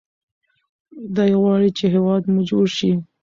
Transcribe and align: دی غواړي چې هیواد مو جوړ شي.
دی 1.15 1.31
غواړي 1.41 1.69
چې 1.77 1.85
هیواد 1.93 2.23
مو 2.31 2.41
جوړ 2.49 2.65
شي. 2.77 2.91